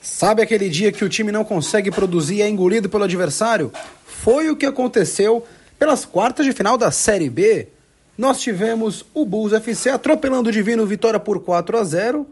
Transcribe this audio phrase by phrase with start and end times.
[0.00, 3.70] Sabe aquele dia que o time não consegue produzir e é engolido pelo adversário?
[4.06, 5.44] Foi o que aconteceu
[5.78, 7.68] pelas quartas de final da Série B.
[8.16, 12.26] Nós tivemos o Bulls FC atropelando o Divino Vitória por 4 a 0.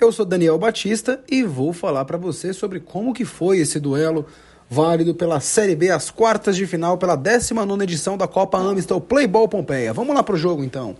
[0.00, 4.26] Eu sou Daniel Batista e vou falar para você sobre como que foi esse duelo
[4.68, 9.46] válido pela Série B, as quartas de final pela 19ª edição da Copa Amistel Playball
[9.46, 9.92] Pompeia.
[9.92, 10.96] Vamos lá pro jogo então.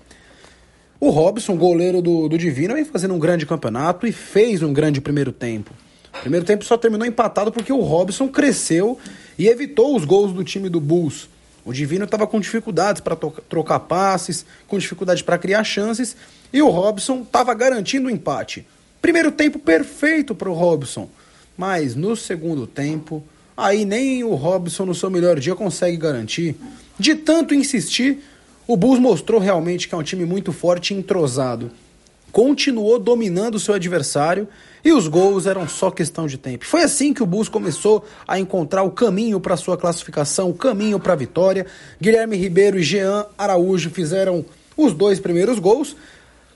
[1.00, 5.00] O Robson, goleiro do, do Divino, vem fazendo um grande campeonato e fez um grande
[5.00, 5.72] primeiro tempo.
[6.20, 8.98] Primeiro tempo só terminou empatado porque o Robson cresceu
[9.38, 11.28] e evitou os gols do time do Bulls.
[11.64, 16.16] O Divino estava com dificuldades para trocar passes, com dificuldade para criar chances,
[16.52, 18.66] e o Robson estava garantindo o empate.
[19.00, 21.08] Primeiro tempo perfeito para o Robson,
[21.56, 23.22] mas no segundo tempo,
[23.56, 26.56] aí nem o Robson no seu melhor dia consegue garantir.
[26.98, 28.20] De tanto insistir,
[28.66, 31.70] o Bulls mostrou realmente que é um time muito forte e entrosado
[32.32, 34.48] continuou dominando seu adversário
[34.84, 36.66] e os gols eram só questão de tempo.
[36.66, 40.98] Foi assim que o Bulls começou a encontrar o caminho para sua classificação, o caminho
[40.98, 41.66] para a vitória.
[42.00, 44.44] Guilherme Ribeiro e Jean Araújo fizeram
[44.76, 45.94] os dois primeiros gols.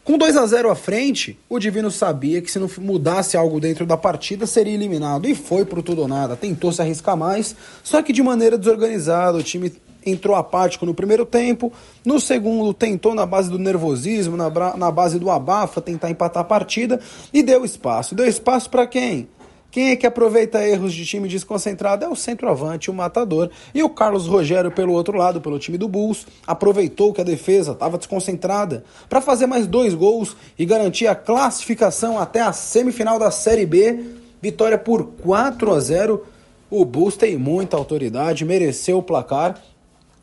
[0.03, 3.85] Com 2 a 0 à frente, o Divino sabia que se não mudasse algo dentro
[3.85, 6.37] da partida seria eliminado e foi pro tudo ou nada.
[6.37, 9.39] Tentou se arriscar mais, só que de maneira desorganizada.
[9.39, 9.73] O time
[10.07, 11.73] entrou apático no primeiro tempo,
[12.05, 16.47] no segundo tentou na base do nervosismo, na, na base do abafa, tentar empatar a
[16.47, 17.01] partida
[17.35, 18.15] e deu espaço.
[18.15, 19.29] Deu espaço para quem?
[19.77, 22.03] Quem é que aproveita erros de time desconcentrado?
[22.03, 23.51] É o centroavante, o matador.
[23.75, 27.73] E o Carlos Rogério, pelo outro lado, pelo time do Bulls, aproveitou que a defesa
[27.73, 33.31] estava desconcentrada para fazer mais dois gols e garantir a classificação até a semifinal da
[33.31, 34.03] Série B.
[34.41, 36.25] Vitória por 4 a 0.
[36.71, 39.61] O Bulls tem muita autoridade, mereceu o placar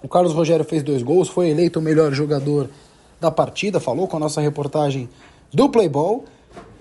[0.03, 2.69] o Carlos Rogério fez dois gols, foi eleito o melhor jogador
[3.21, 5.09] da partida, falou com a nossa reportagem
[5.51, 6.25] do Playball.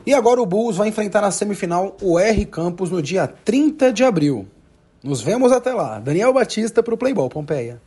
[0.04, 4.02] E agora o Bulls vai enfrentar na semifinal o R Campos no dia 30 de
[4.02, 4.46] abril.
[5.02, 5.98] Nos vemos até lá.
[5.98, 7.80] Daniel Batista para o Playball Pompeia.